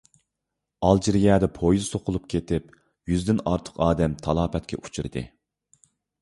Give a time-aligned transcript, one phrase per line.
[0.85, 2.73] ئالجىرىيەدە پويىز سوقۇلۇپ كېتىپ،
[3.13, 5.25] يۈزدىن ئارتۇق ئادەم تالاپەتكە ئۇچرىدى.